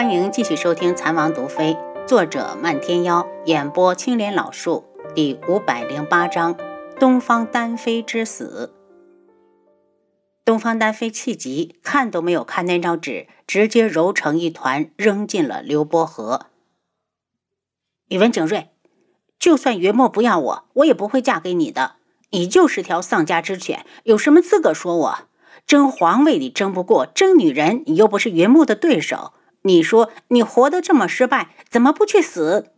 [0.00, 1.74] 欢迎继续收听《残王毒妃》，
[2.06, 6.56] 作者漫天妖，演播青莲老树，第五百零八章：
[6.98, 8.72] 东方丹妃之死。
[10.42, 16.46] 东方丹妃气急，看都没有看那张纸，直接揉成一团，扔进了流波河。
[18.08, 18.68] 宇文景睿，
[19.38, 21.96] 就算云墨不要我，我也不会嫁给你的。
[22.30, 25.18] 你就是条丧家之犬，有什么资格说我？
[25.66, 29.34] 争皇位你争不过，争女人你又不是云墨的对手。
[29.62, 32.72] 你说你活得这么失败，怎么不去死？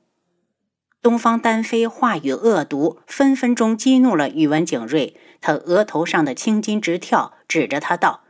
[1.01, 5.16] 东方丹飞话语恶毒，分分钟激怒了宇文景睿。
[5.41, 8.21] 他额头上的青筋直跳，指着他道：“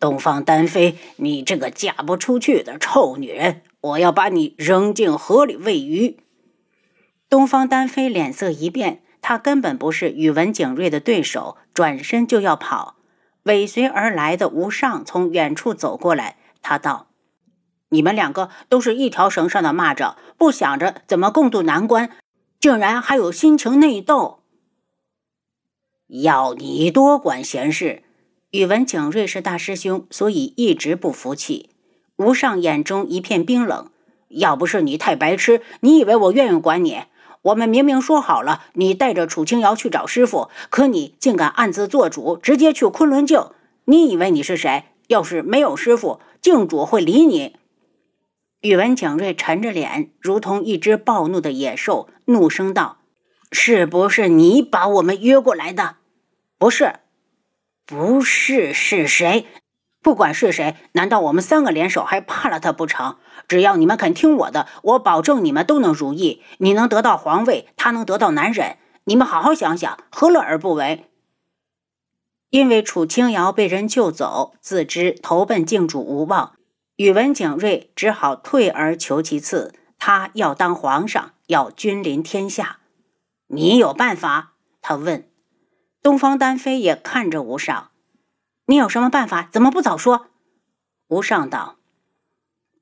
[0.00, 6.18] 东方丹飞，你这个嫁不出去的臭女人，我要把你扔进河里喂鱼！”
[7.28, 12.96] 东方丹飞脸色一变，他根本不是宇文景睿的对手，转身就要跑。
[13.42, 17.05] 尾随而来的吴尚从远处走过来，他道。
[17.88, 22.10] 你们两个都是一条绳上的蚂蚱，不想着怎么共度难关，
[22.58, 24.40] 竟然还有心情内斗。
[26.08, 28.02] 要你多管闲事！
[28.50, 31.70] 宇文景睿是大师兄，所以一直不服气。
[32.16, 33.90] 吴尚眼中一片冰冷。
[34.28, 37.02] 要不是你太白痴，你以为我愿意管你？
[37.42, 43.46] 我们明明说好了，你带着楚清瑶去找师傅，可你竟敢暗自做主，直接去昆仑镜。
[43.84, 44.86] 你以为你是谁？
[45.06, 47.54] 要是没有师傅，镜主会理你？
[48.66, 52.98] 宇文景睿沉着脸，如同一只暴怒的野兽，怒声道
[53.52, 55.96] ：“是不是你把我们约过来的？
[56.58, 56.94] 不是，
[57.86, 59.46] 不是，是谁？
[60.02, 63.18] 不管是谁，难道我们三个联手还怕了他不成？
[63.46, 66.42] 只要你们肯听我的，我保证你们都能如意。
[66.58, 68.78] 你能得到皇位，他能得到男人。
[69.04, 71.04] 你们好好想想，何乐而不为？
[72.50, 76.54] 因为楚清瑶被人救走，自知投奔靖主无望。”
[76.96, 82.78] 宇文景睿只好退而求其次，他要当皇上，要君临天下。
[83.48, 84.54] 你有办法？
[84.80, 85.28] 他问。
[86.02, 87.90] 东方丹飞也看着吴尚
[88.66, 89.46] ：“你有什么办法？
[89.52, 90.28] 怎么不早说？”
[91.08, 91.76] 吴尚道：“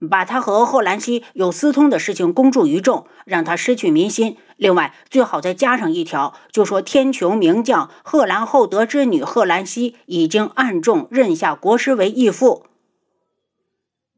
[0.09, 4.37] 把他和贺兰溪有私通的事情公诸于众，让他失去民心。
[4.57, 12.67] 另外，最好再加上一条，就说天穹名将贺兰厚德之女贺兰溪已经暗中认下国师为义父。”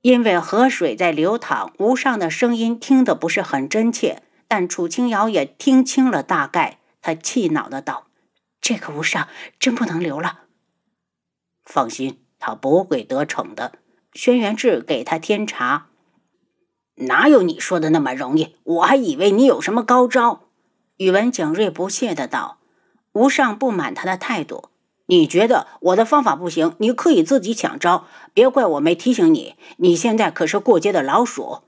[0.07, 6.79] 因为河水在流淌，吴尚的声音听得不是很真切，但楚清瑶也听清了大概。
[7.03, 8.07] 他气恼的道
[8.63, 9.27] ：“这个吴尚
[9.59, 10.43] 真不能留了。”
[11.67, 13.81] 放心，他不会得逞的。
[14.13, 15.89] 轩辕志给他添茶，
[16.95, 18.55] 哪有你说的那么容易？
[18.63, 20.51] 我还以为你有什么高招。
[20.99, 22.59] 宇文景睿不屑的道。
[23.11, 24.69] 吴尚不满他的态度。
[25.07, 26.75] 你觉得我的方法不行？
[26.79, 29.55] 你可以自己抢招，别怪我没提醒你。
[29.77, 31.63] 你现在可是过街的老鼠，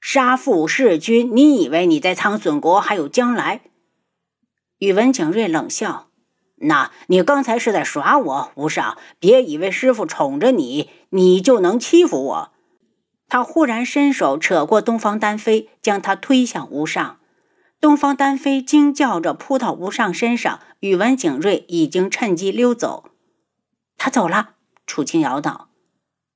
[0.00, 3.60] 杀父弑君，你以为你在苍隼国还有将来？
[4.78, 6.08] 宇文景睿冷笑
[6.62, 8.96] ：“那你刚才是在耍我，无上。
[9.18, 12.52] 别以为师傅宠着你，你就能欺负我。”
[13.28, 17.18] 他忽然伸手扯过东方丹妃，将他推向无上。
[17.80, 23.10] 东方丹妃惊叫着扑到吴尚身上，宇文景睿已经趁机溜走。
[23.96, 24.54] 他走了。
[24.86, 25.68] 楚清瑶道：“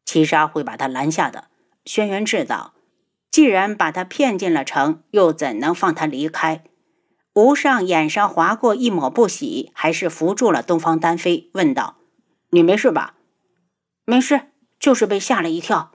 [0.04, 1.46] 七杀会把他拦下的。”
[1.86, 2.74] 轩辕志道
[3.32, 6.62] ：“既然把他骗进了城，又怎能放他离开？”
[7.34, 11.96] 吴尚眼上划过一抹不喜，还是扶住了东方丹妃，问道
[12.50, 13.14] ：“你没事吧
[14.04, 14.48] ？”“没事，
[14.78, 15.91] 就是被吓了一跳。”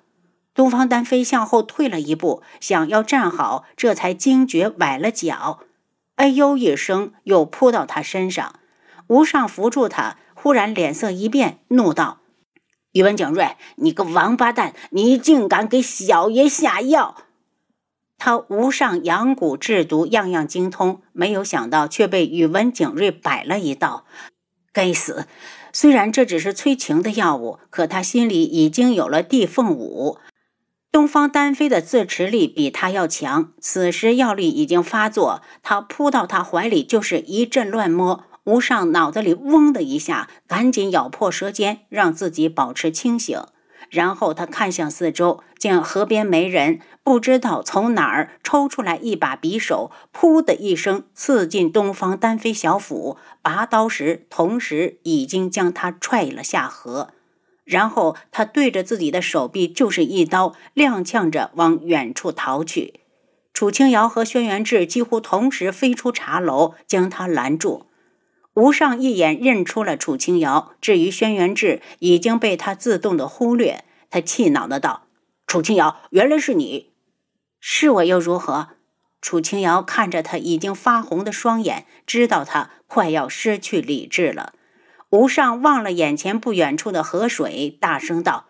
[0.58, 5.60] 东方丹飞向后退了一步，想要站好，这才惊觉崴了脚，
[6.16, 8.56] 哎呦一声，又扑到他身上。
[9.06, 12.22] 吴尚扶住他，忽然脸色一变，怒道
[12.94, 17.16] ：“宇文景睿，你个王八蛋，你竟敢给小爷下药！”
[18.18, 24.06] 他吴上养蛊制毒样样精通，没有想到却被宇文景睿摆了一道。
[24.74, 25.28] 该死！
[25.72, 30.18] 虽然这只是催情的药物，可他心里已经有了地凤舞。
[30.98, 38.24] 东方丹飞的自持力比他要强，此时药力已经发作，他扑到他怀里就是一阵乱摸。
[38.46, 43.40] 吴尚脑子里嗡的一下，赶紧咬破舌尖，让自己保持清醒。
[43.92, 53.18] 然后他看向四周，见河边没人，不知道从哪儿抽出来一把匕首，噗的一声刺进东方丹飞小腹。
[53.44, 57.10] 拔刀时，同时已经将他踹了下河。
[57.68, 63.02] 然后他对着自己的手臂就是一刀，踉跄着往远处逃去。
[63.54, 67.88] 楚清瑶和轩辕志几乎同时飞出茶楼，将他拦住。
[68.54, 73.84] 吴尚一眼认出了楚清瑶，至于轩辕志已经被他自动的忽略。
[74.10, 75.08] 他气恼的道
[75.46, 76.94] ：“楚清瑶，原来是你！
[77.60, 78.70] 是我又如何？
[79.20, 84.54] 楚清瑶看着他已经发红的双眼，知道他快要失去理智了。
[85.10, 88.46] 吴尚望了眼前不远处的河水，大声道：“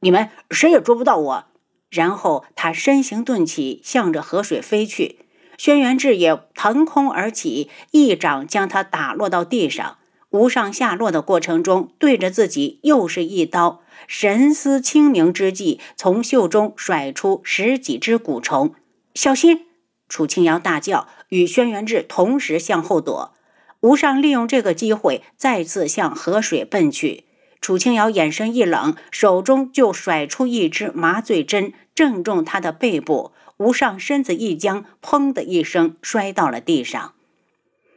[0.00, 1.44] 你们谁也捉不到我！”
[1.88, 5.20] 然后他身形顿起，向着河水飞去。
[5.56, 9.98] 轩辕志也腾空而起，一掌将他打落到地上。
[10.30, 13.82] 吴上下落的过程中，对着自己又是一刀。
[14.06, 18.74] 神思清明之际，从袖中甩出十几只蛊虫。
[19.14, 19.66] 小心！
[20.08, 23.34] 楚清瑶大叫，与轩辕志同时向后躲。
[23.80, 27.24] 吴尚利用这个机会，再次向河水奔去。
[27.60, 33.32] 楚清瑶眼神一冷，手中就甩出一支麻醉针，正中他的背部。
[33.58, 37.12] 吴尚身子一僵，砰的一声摔到了地上。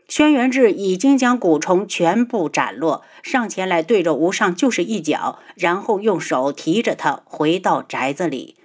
[0.09, 8.57] 轩辕志已经将蛊虫全部斩落，上前来对着吴尚就是一脚，然后用手提着他回到宅子里。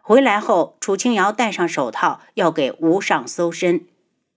[0.00, 3.86] 回来后，楚清瑶戴上手套，要给吴尚搜身。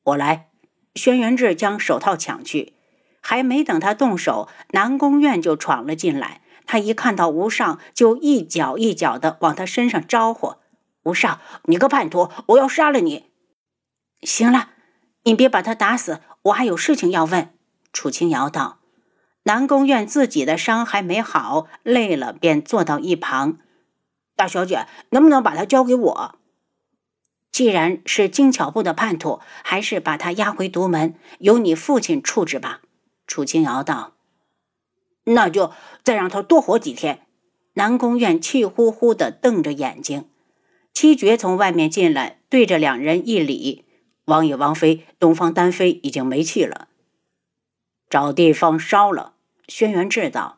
[0.04, 0.50] 我来。
[0.96, 2.74] 轩辕志将手套抢去，
[3.22, 6.42] 还没等他动手，南宫院就闯了进来。
[6.66, 10.56] 他一看到吴尚，就一脚一脚的往他身上招呼
[11.04, 13.26] ：“吴尚，你个叛徒，我要杀了你！”
[14.24, 14.70] 行了，
[15.24, 16.22] 你别把他打死。
[16.44, 17.54] 我还有事情要问，
[17.94, 18.80] 楚清瑶道。
[19.44, 23.60] 南宫院自己的伤还没好，累了便坐到一旁。
[24.36, 26.36] 大小姐，能不能把他交给我？
[27.56, 32.82] 既然是精巧部的叛徒，还是把他押回独门，由你父亲处置吧。
[33.28, 34.16] 楚清瑶道。
[35.24, 35.72] 那就
[36.04, 37.22] 再让他多活几天。
[37.76, 40.28] 南宫院气呼呼的瞪着眼睛。
[40.94, 43.86] 七绝从外面进来，对着两人一礼。
[44.26, 46.90] 王爷、王妃，东方丹妃已经没气了，
[48.10, 49.36] 找地方烧了。
[49.70, 50.58] 轩辕志道。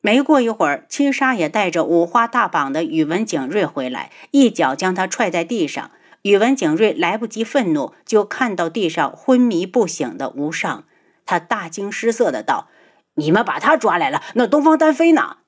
[0.00, 5.90] 没过一会儿，七杀也带着五花大绑的宇文景睿回来，一脚将他踹在地上。
[6.22, 10.84] 宇文景睿来不及愤怒，就看到地上昏迷不醒的吴尚，
[11.26, 12.68] 他大惊失色的道
[13.14, 15.38] ：“你们把他抓来了，那东方丹飞呢？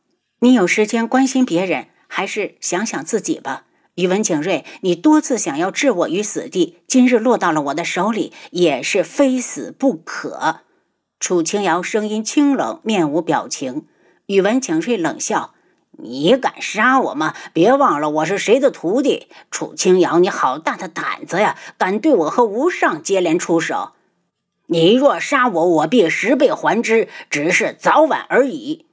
[0.40, 10.62] 你有时间关心别人，还是想想自己吧。”宇文景睿，你多次想要置我于死地，今日落到了我的手里，也是非死不可。
[11.20, 13.86] 楚清瑶声音清冷，面无表情。
[14.26, 15.54] 宇文景睿冷笑
[15.98, 17.34] ：“你敢杀我吗？
[17.52, 19.28] 别忘了我是谁的徒弟。
[19.50, 21.56] 楚清瑶，你好大的胆子呀！
[21.78, 23.92] 敢对我和吴尚接连出手。
[24.66, 28.86] 你若杀我，我必十倍还之，只是早晚而已。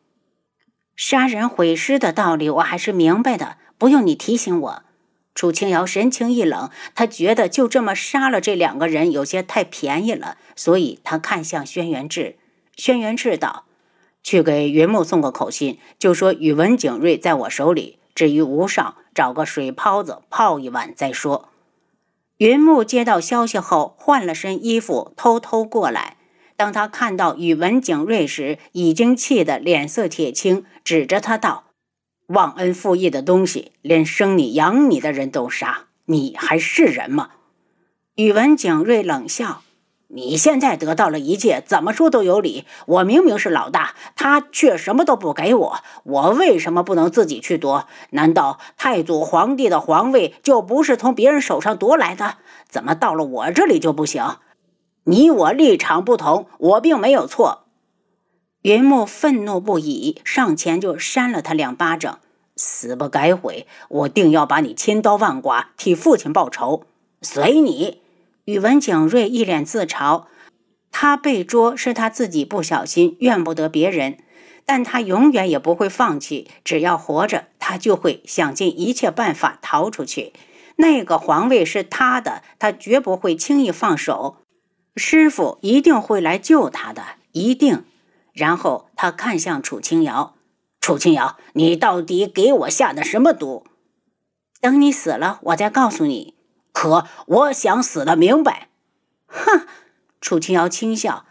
[0.95, 4.83] 杀人毁尸的道理，我还是明白的，不用你提醒我。”
[5.33, 12.35] 楚清瑶神情一冷，他觉得就这么杀了这两个人有些太便宜了，所以他看向轩辕志。
[12.75, 13.63] 轩辕志道
[14.23, 17.99] ：“去给云木送个口信，就说宇文景睿在我手里。
[18.13, 21.49] 至于吴尚，找个水泡子泡一晚再说。”
[22.37, 26.17] 云木接到消息后，换了身衣服，偷偷过来。
[26.55, 31.65] 当他看到宇文景睿时，已经气得脸色铁青，指着他道。
[32.27, 37.31] 忘恩负义的东西，连生你养你的人都杀，你还是人吗？
[38.15, 39.63] 宇文景睿冷笑
[40.13, 42.65] ：“你现在得到了一切，怎么说都有理。
[42.85, 47.87] 我明明是老大，他却什么都不给我，我为什么不能自己去夺？
[48.09, 52.35] 难道太祖皇帝的皇位就不是从别人手上夺来的？
[52.67, 54.37] 怎么到了我这里就不行？
[55.05, 57.63] 你我立场不同，我并没有错。”
[58.63, 62.19] 云木愤怒不已，上前就扇了他两巴掌。
[62.57, 66.83] 死不改悔，我定要把你千刀万剐，替父亲报仇。
[67.21, 68.01] 随你。
[68.45, 70.25] 宇文景睿一脸自嘲，
[70.91, 74.17] 他被捉是他自己不小心，怨不得别人。
[74.65, 80.33] 但他永远也不会放弃，只要活着，他就会想尽一切办法逃出去。
[80.75, 84.37] 那个皇位是他的，他绝不会轻易放手。
[84.95, 87.83] 师傅一定会来救他的，一定。
[88.33, 90.35] 然后他看向楚清瑶
[90.79, 93.65] ：“楚清瑶，你到底给我下的什么毒？
[94.61, 96.35] 等你死了，我再告诉你。
[96.71, 98.67] 可我想死的明白。”
[99.27, 99.67] 哼！
[100.19, 101.25] 楚清瑶轻笑：“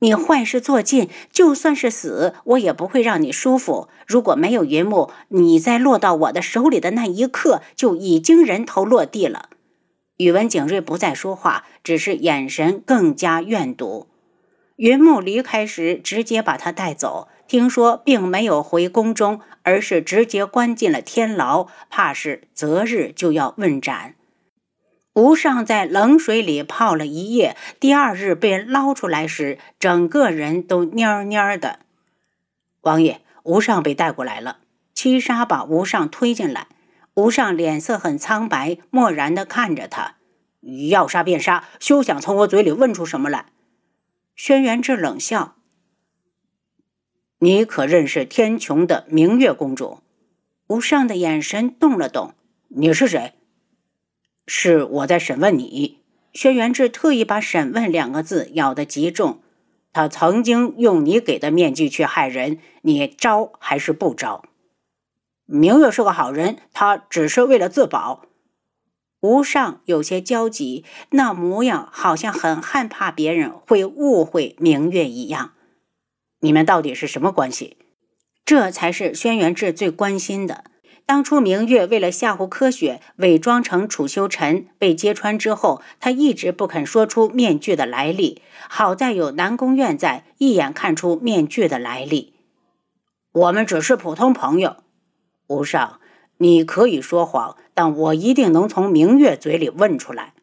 [0.00, 3.88] 你坏事做尽，就算是死，我也不会让你舒服。
[4.06, 9.50] 如果没有云木，你在落到我的手里的那一刻，就已经人头落地了。”
[10.16, 14.08] 宇文景睿不再说话，只是眼神更加怨毒。
[14.76, 17.28] 云木离开时，直接把他带走。
[17.46, 24.14] 听说并没有回宫中，而是直接关进了天牢，怕是择日就要问斩。
[25.14, 31.80] 吴尚在冷水里泡了一夜，第二日被捞出来时，整个人都蔫蔫的。
[32.82, 34.58] 王爷，吴尚被带过来了。
[34.94, 36.68] 七杀把吴尚推进来。
[37.14, 40.14] 吴尚脸色很苍白，漠然地看着他。
[40.90, 43.46] 要杀便杀，休想从我嘴里问出什么来。
[44.36, 45.56] 轩辕志冷笑
[47.40, 50.00] ：“你可认识天穹的明月公主？”
[50.68, 52.34] 吴尚的眼神动了动
[52.68, 53.32] ：“你是谁
[54.52, 56.00] ？”“是我在审问你。”
[56.34, 59.40] 轩辕志特意把“审问”两个字咬得极重。
[59.92, 64.44] 他曾经用你给的面具去害人，你招还是不招？
[65.46, 68.22] 明月是个好人，他只是为了自保。
[69.20, 75.52] 吴尚有些焦急，那模样好像很害怕别人会误会明月一样。
[76.40, 77.76] 你们到底是什么关系？
[78.44, 80.64] 这才是轩辕志最关心的。
[81.10, 88.40] 当初明月为了吓唬柯雪，伪装成楚修尘被揭穿之后，他一直不肯说出面具的来历。
[88.68, 92.34] 好在有南宫院在，一眼看出面具的来历。
[93.32, 94.76] 我们只是普通朋友，
[95.48, 95.98] 吴尚。
[96.36, 100.34] 你可以说谎，但我一定能从明月嘴里问出来。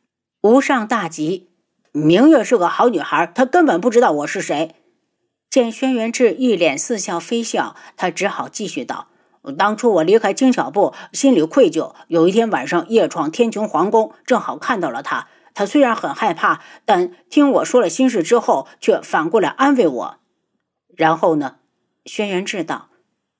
[0.41, 1.47] 吴上大急，
[1.93, 4.75] 明月是个好女孩，她根本不知道我是谁。
[5.49, 9.07] 见轩辕志一脸似笑非笑，他只好继续道
[9.51, 11.93] ：“当初我离开精小部，心里愧疚。
[12.07, 15.27] 有一天晚上夜闯天穹皇宫，正好看到了她。
[15.53, 20.17] 她虽然很害怕，但听我说了心事之后，却反过来安慰我。
[20.95, 21.55] 然后呢？”
[22.05, 22.89] 轩辕志道。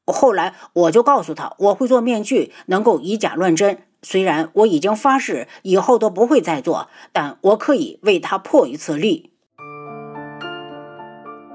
[0.06, 3.80] 后来我就告诉他，我会做面具，能够以假乱真。
[4.02, 9.34] 虽然我已经发誓以后都不会再做，但我可以为他破一次例。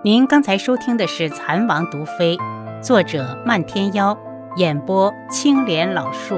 [0.05, 2.37] 您刚才收听的是《蚕王毒妃》，
[2.83, 4.19] 作者漫天妖，
[4.57, 6.35] 演播青莲老树。